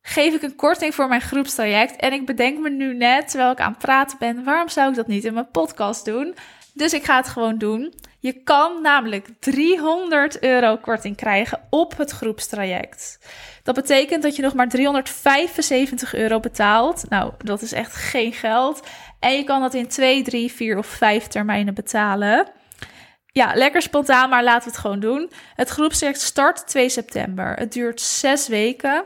geef 0.02 0.34
ik 0.34 0.42
een 0.42 0.56
korting 0.56 0.94
voor 0.94 1.08
mijn 1.08 1.20
groepstraject. 1.20 1.96
En 1.96 2.12
ik 2.12 2.26
bedenk 2.26 2.58
me 2.58 2.70
nu 2.70 2.94
net, 2.94 3.28
terwijl 3.28 3.50
ik 3.50 3.60
aan 3.60 3.70
het 3.70 3.80
praten 3.80 4.18
ben, 4.18 4.44
waarom 4.44 4.68
zou 4.68 4.90
ik 4.90 4.96
dat 4.96 5.06
niet 5.06 5.24
in 5.24 5.34
mijn 5.34 5.50
podcast 5.50 6.04
doen? 6.04 6.34
Dus 6.74 6.92
ik 6.92 7.04
ga 7.04 7.16
het 7.16 7.28
gewoon 7.28 7.58
doen. 7.58 7.94
Je 8.18 8.32
kan 8.32 8.82
namelijk 8.82 9.28
300 9.40 10.42
euro 10.42 10.76
korting 10.76 11.16
krijgen 11.16 11.66
op 11.70 11.96
het 11.96 12.10
groepstraject. 12.10 13.18
Dat 13.62 13.74
betekent 13.74 14.22
dat 14.22 14.36
je 14.36 14.42
nog 14.42 14.54
maar 14.54 14.68
375 14.68 16.14
euro 16.14 16.40
betaalt. 16.40 17.04
Nou, 17.08 17.32
dat 17.38 17.62
is 17.62 17.72
echt 17.72 17.94
geen 17.94 18.32
geld. 18.32 18.86
En 19.18 19.32
je 19.32 19.44
kan 19.44 19.60
dat 19.60 19.74
in 19.74 19.88
2, 19.88 20.22
3, 20.22 20.52
4 20.52 20.78
of 20.78 20.86
5 20.86 21.26
termijnen 21.26 21.74
betalen. 21.74 22.48
Ja, 23.26 23.52
lekker 23.54 23.82
spontaan, 23.82 24.28
maar 24.28 24.44
laten 24.44 24.64
we 24.64 24.70
het 24.70 24.80
gewoon 24.80 25.00
doen. 25.00 25.30
Het 25.54 25.68
groepstraject 25.68 26.20
start 26.20 26.66
2 26.66 26.88
september. 26.88 27.54
Het 27.54 27.72
duurt 27.72 28.00
6 28.00 28.48
weken. 28.48 29.04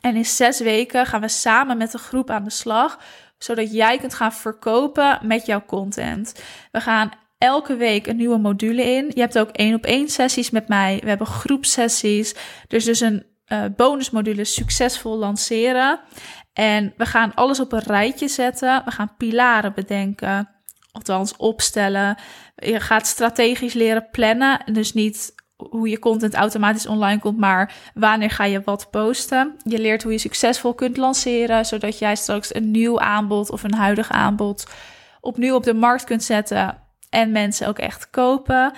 En 0.00 0.16
in 0.16 0.24
6 0.24 0.60
weken 0.60 1.06
gaan 1.06 1.20
we 1.20 1.28
samen 1.28 1.76
met 1.76 1.92
de 1.92 1.98
groep 1.98 2.30
aan 2.30 2.44
de 2.44 2.50
slag 2.50 2.98
zodat 3.38 3.72
jij 3.72 3.98
kunt 3.98 4.14
gaan 4.14 4.32
verkopen 4.32 5.18
met 5.22 5.46
jouw 5.46 5.64
content. 5.66 6.42
We 6.72 6.80
gaan 6.80 7.10
elke 7.38 7.76
week 7.76 8.06
een 8.06 8.16
nieuwe 8.16 8.38
module 8.38 8.82
in. 8.82 9.10
Je 9.14 9.20
hebt 9.20 9.38
ook 9.38 9.50
één 9.50 9.74
op 9.74 9.84
één 9.84 10.08
sessies 10.08 10.50
met 10.50 10.68
mij. 10.68 11.00
We 11.02 11.08
hebben 11.08 11.26
groepsessies. 11.26 12.34
Dus 12.68 12.84
dus 12.84 13.00
een 13.00 13.26
uh, 13.48 13.64
bonusmodule 13.76 14.44
succesvol 14.44 15.16
lanceren. 15.16 16.00
En 16.52 16.94
we 16.96 17.06
gaan 17.06 17.34
alles 17.34 17.60
op 17.60 17.72
een 17.72 17.82
rijtje 17.86 18.28
zetten. 18.28 18.82
We 18.84 18.90
gaan 18.90 19.14
pilaren 19.16 19.74
bedenken. 19.74 20.48
Althans, 20.92 21.36
opstellen. 21.36 22.16
Je 22.56 22.80
gaat 22.80 23.06
strategisch 23.06 23.72
leren 23.72 24.08
plannen. 24.10 24.60
Dus 24.72 24.92
niet 24.92 25.34
hoe 25.56 25.88
je 25.88 25.98
content 25.98 26.34
automatisch 26.34 26.86
online 26.86 27.20
komt, 27.20 27.38
maar 27.38 27.74
wanneer 27.94 28.30
ga 28.30 28.44
je 28.44 28.62
wat 28.64 28.90
posten. 28.90 29.56
Je 29.64 29.78
leert 29.78 30.02
hoe 30.02 30.12
je 30.12 30.18
succesvol 30.18 30.74
kunt 30.74 30.96
lanceren, 30.96 31.66
zodat 31.66 31.98
jij 31.98 32.16
straks 32.16 32.54
een 32.54 32.70
nieuw 32.70 33.00
aanbod 33.00 33.50
of 33.50 33.62
een 33.62 33.74
huidig 33.74 34.10
aanbod 34.10 34.66
opnieuw 35.24 35.54
op 35.54 35.64
de 35.64 35.74
markt 35.74 36.04
kunt 36.04 36.22
zetten 36.22 36.78
en 37.10 37.32
mensen 37.32 37.68
ook 37.68 37.78
echt 37.78 38.10
kopen. 38.10 38.72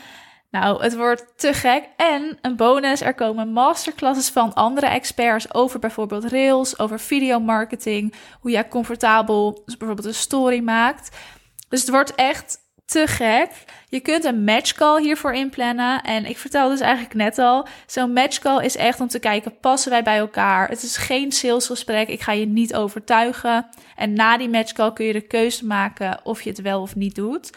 Nou, 0.51 0.83
het 0.83 0.97
wordt 0.97 1.25
te 1.37 1.53
gek. 1.53 1.89
En 1.97 2.39
een 2.43 2.57
bonus, 2.57 3.01
er 3.01 3.15
komen 3.15 3.53
masterclasses 3.53 4.29
van 4.29 4.55
andere 4.55 4.87
experts 4.87 5.55
over 5.55 5.79
bijvoorbeeld 5.79 6.25
Rails, 6.25 6.79
over 6.79 7.01
videomarketing, 7.01 8.15
hoe 8.41 8.51
jij 8.51 8.69
comfortabel 8.69 9.63
bijvoorbeeld 9.79 10.07
een 10.07 10.15
story 10.15 10.61
maakt. 10.61 11.17
Dus 11.69 11.81
het 11.81 11.91
wordt 11.91 12.15
echt 12.15 12.59
te 12.87 13.07
gek. 13.07 13.51
Je 13.89 14.01
kunt 14.01 14.25
een 14.25 14.45
matchcall 14.45 15.03
hiervoor 15.03 15.33
inplannen. 15.35 16.03
En 16.03 16.25
ik 16.25 16.39
vertel 16.39 16.69
dus 16.69 16.81
eigenlijk 16.81 17.15
net 17.15 17.39
al, 17.39 17.67
zo'n 17.87 18.13
matchcall 18.13 18.65
is 18.65 18.77
echt 18.77 19.01
om 19.01 19.09
te 19.09 19.19
kijken, 19.19 19.61
passen 19.61 19.91
wij 19.91 20.03
bij 20.03 20.17
elkaar? 20.17 20.69
Het 20.69 20.83
is 20.83 20.97
geen 20.97 21.33
salesgesprek, 21.33 22.09
ik 22.09 22.21
ga 22.21 22.33
je 22.33 22.47
niet 22.47 22.75
overtuigen. 22.75 23.67
En 23.97 24.13
na 24.13 24.37
die 24.37 24.49
matchcall 24.49 24.93
kun 24.93 25.07
je 25.07 25.13
de 25.13 25.27
keuze 25.27 25.67
maken 25.67 26.21
of 26.23 26.43
je 26.43 26.51
het 26.51 26.61
wel 26.61 26.81
of 26.81 26.95
niet 26.95 27.15
doet. 27.15 27.51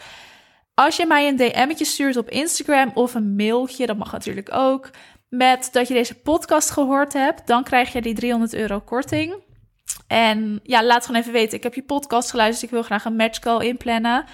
Als 0.80 0.96
je 0.96 1.06
mij 1.06 1.28
een 1.28 1.36
DM'tje 1.36 1.84
stuurt 1.84 2.16
op 2.16 2.30
Instagram 2.30 2.90
of 2.94 3.14
een 3.14 3.36
mailtje, 3.36 3.86
dat 3.86 3.96
mag 3.96 4.12
natuurlijk 4.12 4.54
ook, 4.54 4.90
met 5.28 5.68
dat 5.72 5.88
je 5.88 5.94
deze 5.94 6.14
podcast 6.14 6.70
gehoord 6.70 7.12
hebt, 7.12 7.46
dan 7.46 7.64
krijg 7.64 7.92
je 7.92 8.02
die 8.02 8.14
300 8.14 8.54
euro 8.54 8.80
korting. 8.80 9.34
En 10.06 10.60
ja, 10.62 10.84
laat 10.84 11.06
gewoon 11.06 11.20
even 11.20 11.32
weten, 11.32 11.56
ik 11.56 11.62
heb 11.62 11.74
je 11.74 11.82
podcast 11.82 12.30
geluisterd, 12.30 12.62
ik 12.62 12.70
wil 12.70 12.82
graag 12.82 13.04
een 13.04 13.16
matchcall 13.16 13.66
inplannen. 13.66 14.24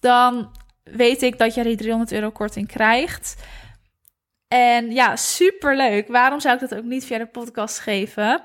Dan 0.00 0.50
weet 0.82 1.22
ik 1.22 1.38
dat 1.38 1.54
je 1.54 1.62
die 1.62 1.76
300 1.76 2.12
euro 2.12 2.30
korting 2.30 2.68
krijgt. 2.68 3.36
En 4.48 4.90
ja, 4.90 5.16
super 5.16 5.76
leuk. 5.76 6.08
Waarom 6.08 6.40
zou 6.40 6.54
ik 6.54 6.60
dat 6.60 6.74
ook 6.74 6.84
niet 6.84 7.04
via 7.04 7.18
de 7.18 7.26
podcast 7.26 7.78
geven? 7.78 8.42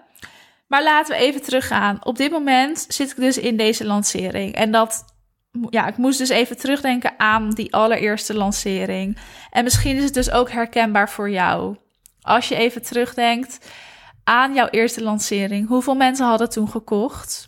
Maar 0.67 0.83
laten 0.83 1.15
we 1.15 1.21
even 1.21 1.41
teruggaan. 1.41 2.05
Op 2.05 2.17
dit 2.17 2.31
moment 2.31 2.85
zit 2.87 3.09
ik 3.09 3.15
dus 3.15 3.37
in 3.37 3.57
deze 3.57 3.85
lancering. 3.85 4.55
En 4.55 4.71
dat, 4.71 5.05
ja, 5.69 5.87
ik 5.87 5.97
moest 5.97 6.17
dus 6.17 6.29
even 6.29 6.57
terugdenken 6.57 7.13
aan 7.17 7.49
die 7.49 7.73
allereerste 7.73 8.33
lancering. 8.33 9.17
En 9.49 9.63
misschien 9.63 9.95
is 9.95 10.03
het 10.03 10.13
dus 10.13 10.31
ook 10.31 10.51
herkenbaar 10.51 11.09
voor 11.09 11.29
jou. 11.29 11.77
Als 12.21 12.47
je 12.49 12.55
even 12.55 12.81
terugdenkt 12.81 13.69
aan 14.23 14.53
jouw 14.53 14.67
eerste 14.67 15.03
lancering. 15.03 15.67
Hoeveel 15.67 15.95
mensen 15.95 16.25
hadden 16.25 16.49
toen 16.49 16.69
gekocht? 16.69 17.47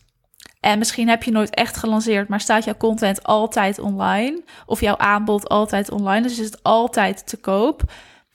En 0.59 0.77
misschien 0.77 1.09
heb 1.09 1.23
je 1.23 1.31
nooit 1.31 1.53
echt 1.55 1.77
gelanceerd, 1.77 2.27
maar 2.27 2.39
staat 2.39 2.63
jouw 2.63 2.77
content 2.77 3.23
altijd 3.23 3.79
online. 3.79 4.43
Of 4.65 4.81
jouw 4.81 4.97
aanbod 4.97 5.49
altijd 5.49 5.91
online. 5.91 6.21
Dus 6.21 6.39
is 6.39 6.45
het 6.45 6.63
altijd 6.63 7.27
te 7.27 7.37
koop. 7.37 7.81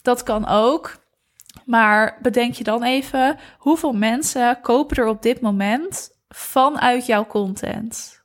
Dat 0.02 0.22
kan 0.22 0.48
ook. 0.48 0.96
Maar 1.64 2.18
bedenk 2.22 2.54
je 2.54 2.64
dan 2.64 2.82
even, 2.82 3.38
hoeveel 3.58 3.92
mensen 3.92 4.60
kopen 4.60 4.96
er 4.96 5.06
op 5.06 5.22
dit 5.22 5.40
moment 5.40 6.10
vanuit 6.28 7.06
jouw 7.06 7.26
content? 7.26 8.15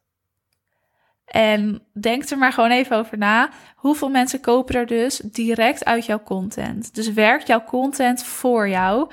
En 1.32 1.82
denk 1.94 2.30
er 2.30 2.38
maar 2.38 2.54
gewoon 2.54 2.72
even 2.72 2.98
over 2.98 3.18
na. 3.18 3.50
Hoeveel 3.76 4.10
mensen 4.10 4.42
kopen 4.42 4.76
er 4.76 4.86
dus 4.86 5.18
direct 5.18 5.86
uit 5.86 6.06
jouw 6.06 6.24
content? 6.24 6.96
Dus 6.96 7.14
werkt 7.14 7.48
jouw 7.48 7.64
content 7.64 8.24
voor 8.24 8.70
jou? 8.70 9.12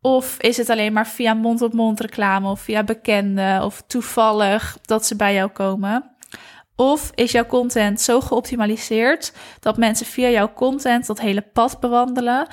Of 0.00 0.36
is 0.40 0.56
het 0.56 0.70
alleen 0.70 0.92
maar 0.92 1.06
via 1.06 1.34
mond-op-mond 1.34 2.00
reclame 2.00 2.50
of 2.50 2.60
via 2.60 2.84
bekenden 2.84 3.62
of 3.62 3.82
toevallig 3.86 4.78
dat 4.82 5.06
ze 5.06 5.16
bij 5.16 5.34
jou 5.34 5.50
komen? 5.50 6.10
Of 6.76 7.10
is 7.14 7.32
jouw 7.32 7.46
content 7.46 8.00
zo 8.00 8.20
geoptimaliseerd 8.20 9.32
dat 9.60 9.76
mensen 9.76 10.06
via 10.06 10.28
jouw 10.28 10.52
content 10.52 11.06
dat 11.06 11.20
hele 11.20 11.42
pad 11.42 11.80
bewandelen 11.80 12.46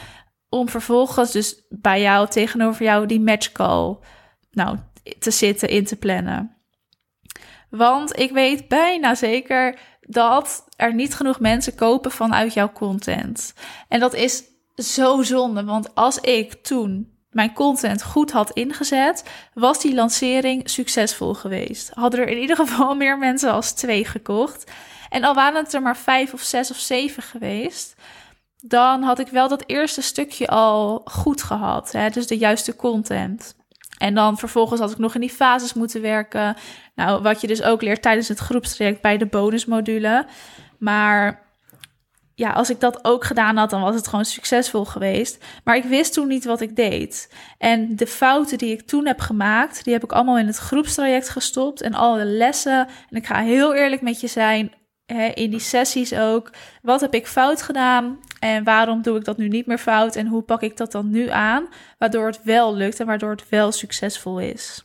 om 0.50 0.70
vervolgens 0.70 1.32
dus 1.32 1.66
bij 1.70 2.02
jou 2.02 2.28
tegenover 2.28 2.86
jou 2.86 3.06
die 3.06 3.22
matchcall 3.22 3.98
nou, 4.52 4.78
te 5.20 5.32
zitten, 5.32 5.70
in 5.70 5.86
te 5.86 5.96
plannen? 5.96 6.61
Want 7.72 8.20
ik 8.20 8.32
weet 8.32 8.68
bijna 8.68 9.16
zeker 9.16 9.80
dat 10.02 10.66
er 10.76 10.94
niet 10.94 11.16
genoeg 11.16 11.40
mensen 11.40 11.76
kopen 11.76 12.12
vanuit 12.12 12.54
jouw 12.54 12.72
content. 12.72 13.54
En 13.88 14.00
dat 14.00 14.14
is 14.14 14.44
zo 14.76 15.22
zonde, 15.22 15.64
want 15.64 15.96
als 15.96 16.18
ik 16.18 16.54
toen 16.54 17.12
mijn 17.30 17.54
content 17.54 18.04
goed 18.04 18.32
had 18.32 18.52
ingezet, 18.52 19.24
was 19.54 19.82
die 19.82 19.94
lancering 19.94 20.70
succesvol 20.70 21.34
geweest. 21.34 21.92
Hadden 21.94 22.20
er 22.20 22.28
in 22.28 22.38
ieder 22.38 22.56
geval 22.56 22.96
meer 23.04 23.18
mensen 23.18 23.52
als 23.52 23.72
twee 23.72 24.06
gekocht. 24.06 24.72
En 25.10 25.24
al 25.24 25.34
waren 25.34 25.64
het 25.64 25.74
er 25.74 25.82
maar 25.82 25.98
vijf 25.98 26.34
of 26.34 26.42
zes 26.42 26.72
of 26.72 26.78
zeven 26.78 27.24
geweest, 27.24 27.96
dan 28.62 29.04
had 29.04 29.20
ik 29.20 29.28
wel 29.28 29.48
dat 29.48 29.64
eerste 29.66 30.02
stukje 30.02 30.48
al 30.48 31.02
goed 31.06 31.44
gehad. 31.44 31.92
Hè? 31.92 32.10
Dus 32.10 32.28
de 32.28 32.38
juiste 32.38 32.76
content. 32.76 33.56
En 34.02 34.14
dan 34.14 34.38
vervolgens 34.38 34.80
had 34.80 34.92
ik 34.92 34.98
nog 34.98 35.16
in 35.16 35.22
die 35.22 35.30
fases 35.30 35.74
moeten 35.74 36.02
werken. 36.02 36.56
Nou, 36.96 37.22
wat 37.22 37.42
je 37.42 37.48
dus 37.48 37.64
ook 37.64 37.82
leert 37.82 38.02
tijdens 38.02 38.28
het 38.28 38.40
groepstraject 38.40 39.02
bij 39.02 39.18
de 39.18 39.26
bonusmodule. 39.26 40.26
Maar 40.78 41.50
ja, 42.36 42.52
als 42.52 42.70
ik 42.70 42.80
dat 42.80 43.06
ook 43.06 43.26
gedaan 43.26 43.58
had, 43.58 43.70
dan 43.70 43.82
was 43.82 43.96
het 43.96 44.08
gewoon 44.08 44.26
succesvol 44.26 44.86
geweest. 44.86 45.44
Maar 45.64 45.76
ik 45.76 45.84
wist 45.84 46.14
toen 46.14 46.28
niet 46.28 46.46
wat 46.46 46.62
ik 46.62 46.76
deed. 46.76 47.34
En 47.58 47.96
de 47.96 48.08
fouten 48.08 48.58
die 48.58 48.72
ik 48.72 48.88
toen 48.88 49.08
heb 49.08 49.20
gemaakt, 49.20 49.84
die 49.84 49.94
heb 49.94 50.04
ik 50.04 50.12
allemaal 50.12 50.38
in 50.38 50.48
het 50.48 50.58
groepstraject 50.58 51.30
gestopt. 51.30 51.82
En 51.82 51.94
alle 51.94 52.26
lessen. 52.26 52.88
En 53.10 53.18
ik 53.18 53.26
ga 53.26 53.42
heel 53.42 53.76
eerlijk 53.76 54.02
met 54.02 54.22
je 54.22 54.28
zijn, 54.28 54.72
in 55.34 55.50
die 55.50 55.60
sessies 55.60 56.14
ook. 56.14 56.52
Wat 56.82 57.02
heb 57.02 57.14
ik 57.14 57.28
fout 57.28 57.62
gedaan? 57.62 58.20
En 58.40 58.64
waarom 58.64 59.02
doe 59.02 59.18
ik 59.18 59.26
dat 59.26 59.38
nu 59.38 59.48
niet 59.48 59.66
meer 59.66 59.78
fout? 59.78 60.16
En 60.16 60.28
hoe 60.28 60.42
pak 60.42 60.62
ik 60.62 60.78
dat 60.78 60.92
dan 60.92 61.10
nu 61.10 61.30
aan? 61.30 61.68
Waardoor 61.98 62.28
het 62.28 62.44
wel 62.44 62.76
lukt 62.76 63.00
en 63.00 63.06
waardoor 63.06 63.32
het 63.32 63.50
wel 63.50 63.72
succesvol 63.72 64.40
is 64.40 64.84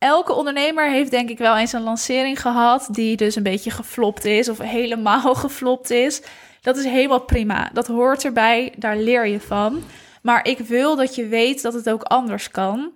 elke 0.00 0.32
ondernemer 0.32 0.90
heeft 0.90 1.10
denk 1.10 1.28
ik 1.28 1.38
wel 1.38 1.56
eens 1.56 1.72
een 1.72 1.82
lancering 1.82 2.40
gehad 2.40 2.88
die 2.90 3.16
dus 3.16 3.36
een 3.36 3.42
beetje 3.42 3.70
geflopt 3.70 4.24
is 4.24 4.48
of 4.48 4.58
helemaal 4.58 5.34
geflopt 5.44 5.90
is. 5.90 6.22
Dat 6.60 6.76
is 6.76 6.84
helemaal 6.84 7.20
prima. 7.20 7.70
Dat 7.72 7.86
hoort 7.86 8.24
erbij, 8.24 8.74
daar 8.76 8.96
leer 8.96 9.26
je 9.26 9.40
van. 9.40 9.82
Maar 10.22 10.46
ik 10.46 10.58
wil 10.58 10.96
dat 10.96 11.14
je 11.14 11.26
weet 11.26 11.62
dat 11.62 11.72
het 11.72 11.90
ook 11.90 12.02
anders 12.02 12.50
kan. 12.50 12.90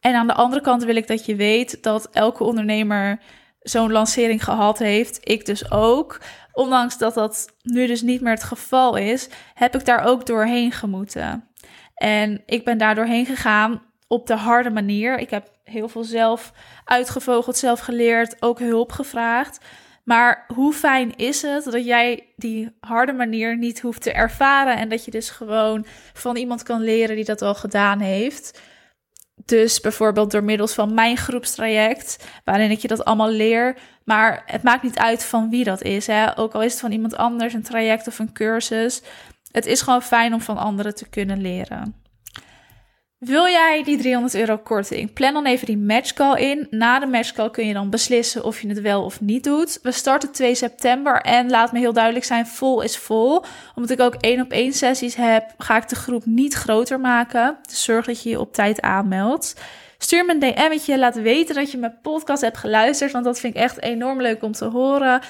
En 0.00 0.14
aan 0.14 0.26
de 0.26 0.34
andere 0.34 0.62
kant 0.62 0.84
wil 0.84 0.96
ik 0.96 1.06
dat 1.06 1.26
je 1.26 1.36
weet 1.36 1.82
dat 1.82 2.08
elke 2.12 2.44
ondernemer 2.44 3.20
zo'n 3.60 3.92
lancering 3.92 4.44
gehad 4.44 4.78
heeft. 4.78 5.18
Ik 5.22 5.46
dus 5.46 5.70
ook. 5.70 6.20
Ondanks 6.52 6.98
dat 6.98 7.14
dat 7.14 7.46
nu 7.62 7.86
dus 7.86 8.02
niet 8.02 8.20
meer 8.20 8.32
het 8.32 8.42
geval 8.42 8.96
is, 8.96 9.28
heb 9.54 9.74
ik 9.74 9.84
daar 9.84 10.04
ook 10.04 10.26
doorheen 10.26 10.72
gemoeten. 10.72 11.48
En 11.94 12.42
ik 12.46 12.64
ben 12.64 12.78
daar 12.78 12.94
doorheen 12.94 13.26
gegaan 13.26 13.82
op 14.08 14.26
de 14.26 14.34
harde 14.34 14.70
manier. 14.70 15.18
Ik 15.18 15.30
heb 15.30 15.50
heel 15.64 15.88
veel 15.88 16.04
zelf 16.04 16.52
uitgevogeld, 16.84 17.56
zelf 17.56 17.80
geleerd, 17.80 18.36
ook 18.42 18.58
hulp 18.58 18.92
gevraagd. 18.92 19.58
Maar 20.04 20.44
hoe 20.54 20.72
fijn 20.72 21.16
is 21.16 21.42
het 21.42 21.64
dat 21.64 21.84
jij 21.84 22.26
die 22.36 22.76
harde 22.80 23.12
manier 23.12 23.56
niet 23.56 23.80
hoeft 23.80 24.02
te 24.02 24.12
ervaren 24.12 24.76
en 24.76 24.88
dat 24.88 25.04
je 25.04 25.10
dus 25.10 25.30
gewoon 25.30 25.86
van 26.12 26.36
iemand 26.36 26.62
kan 26.62 26.80
leren 26.80 27.16
die 27.16 27.24
dat 27.24 27.42
al 27.42 27.54
gedaan 27.54 28.00
heeft. 28.00 28.60
Dus 29.44 29.80
bijvoorbeeld 29.80 30.30
door 30.30 30.44
middels 30.44 30.74
van 30.74 30.94
mijn 30.94 31.16
groepstraject, 31.16 32.28
waarin 32.44 32.70
ik 32.70 32.78
je 32.78 32.88
dat 32.88 33.04
allemaal 33.04 33.30
leer. 33.30 33.76
Maar 34.04 34.42
het 34.46 34.62
maakt 34.62 34.82
niet 34.82 34.98
uit 34.98 35.24
van 35.24 35.50
wie 35.50 35.64
dat 35.64 35.82
is. 35.82 36.06
Hè? 36.06 36.38
Ook 36.38 36.54
al 36.54 36.62
is 36.62 36.72
het 36.72 36.80
van 36.80 36.92
iemand 36.92 37.16
anders, 37.16 37.54
een 37.54 37.62
traject 37.62 38.06
of 38.06 38.18
een 38.18 38.32
cursus. 38.32 39.02
Het 39.50 39.66
is 39.66 39.82
gewoon 39.82 40.02
fijn 40.02 40.34
om 40.34 40.40
van 40.40 40.56
anderen 40.56 40.94
te 40.94 41.08
kunnen 41.08 41.40
leren. 41.40 41.94
Wil 43.20 43.46
jij 43.46 43.82
die 43.84 43.98
300 43.98 44.34
euro 44.34 44.58
korting? 44.58 45.12
Plan 45.12 45.32
dan 45.32 45.46
even 45.46 45.66
die 45.66 45.78
matchcall 45.78 46.40
in. 46.40 46.66
Na 46.70 46.98
de 46.98 47.06
matchcall 47.06 47.50
kun 47.50 47.66
je 47.66 47.72
dan 47.72 47.90
beslissen 47.90 48.44
of 48.44 48.60
je 48.60 48.68
het 48.68 48.80
wel 48.80 49.04
of 49.04 49.20
niet 49.20 49.44
doet. 49.44 49.78
We 49.82 49.92
starten 49.92 50.32
2 50.32 50.54
september 50.54 51.20
en 51.20 51.50
laat 51.50 51.72
me 51.72 51.78
heel 51.78 51.92
duidelijk 51.92 52.24
zijn, 52.24 52.46
vol 52.46 52.82
is 52.82 52.96
vol. 52.96 53.44
Omdat 53.74 53.90
ik 53.90 54.00
ook 54.00 54.14
één 54.14 54.40
op 54.40 54.50
één 54.50 54.72
sessies 54.72 55.14
heb, 55.14 55.54
ga 55.58 55.76
ik 55.76 55.88
de 55.88 55.94
groep 55.94 56.24
niet 56.24 56.54
groter 56.54 57.00
maken. 57.00 57.58
Dus 57.68 57.84
zorg 57.84 58.06
dat 58.06 58.22
je 58.22 58.28
je 58.28 58.40
op 58.40 58.52
tijd 58.52 58.80
aanmeldt. 58.80 59.54
Stuur 59.98 60.24
me 60.24 60.32
een 60.32 60.38
DM'tje, 60.38 60.98
laat 60.98 61.20
weten 61.20 61.54
dat 61.54 61.70
je 61.70 61.78
mijn 61.78 61.98
podcast 62.02 62.42
hebt 62.42 62.58
geluisterd, 62.58 63.12
want 63.12 63.24
dat 63.24 63.40
vind 63.40 63.54
ik 63.54 63.60
echt 63.60 63.82
enorm 63.82 64.20
leuk 64.20 64.42
om 64.42 64.52
te 64.52 64.64
horen. 64.64 65.20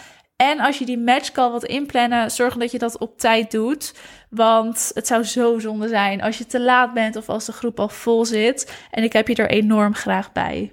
En 0.40 0.60
als 0.60 0.78
je 0.78 0.84
die 0.84 0.98
matchcall 0.98 1.50
wilt 1.50 1.64
inplannen, 1.64 2.30
zorg 2.30 2.56
dat 2.56 2.70
je 2.70 2.78
dat 2.78 2.98
op 2.98 3.18
tijd 3.18 3.50
doet. 3.50 3.94
Want 4.30 4.90
het 4.94 5.06
zou 5.06 5.24
zo 5.24 5.58
zonde 5.58 5.88
zijn 5.88 6.22
als 6.22 6.38
je 6.38 6.46
te 6.46 6.60
laat 6.60 6.94
bent 6.94 7.16
of 7.16 7.28
als 7.28 7.44
de 7.44 7.52
groep 7.52 7.80
al 7.80 7.88
vol 7.88 8.24
zit. 8.24 8.72
En 8.90 9.02
ik 9.02 9.12
heb 9.12 9.28
je 9.28 9.34
er 9.34 9.50
enorm 9.50 9.94
graag 9.94 10.32
bij. 10.32 10.72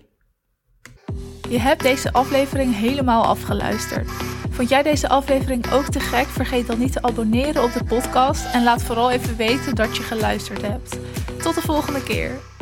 Je 1.49 1.59
hebt 1.59 1.81
deze 1.81 2.11
aflevering 2.11 2.75
helemaal 2.75 3.23
afgeluisterd. 3.23 4.09
Vond 4.49 4.69
jij 4.69 4.83
deze 4.83 5.09
aflevering 5.09 5.71
ook 5.71 5.85
te 5.85 5.99
gek? 5.99 6.27
Vergeet 6.27 6.67
dan 6.67 6.79
niet 6.79 6.91
te 6.91 7.01
abonneren 7.01 7.63
op 7.63 7.73
de 7.73 7.83
podcast 7.83 8.53
en 8.53 8.63
laat 8.63 8.83
vooral 8.83 9.11
even 9.11 9.35
weten 9.35 9.75
dat 9.75 9.97
je 9.97 10.03
geluisterd 10.03 10.61
hebt. 10.61 10.99
Tot 11.41 11.55
de 11.55 11.61
volgende 11.61 12.03
keer. 12.03 12.56